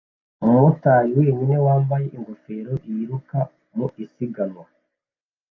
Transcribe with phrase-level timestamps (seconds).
[0.43, 3.39] umumotari wenyine wambaye ingofero yiruka
[3.75, 4.63] mu isiganwa